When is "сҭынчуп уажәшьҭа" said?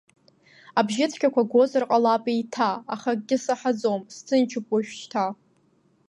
4.15-5.25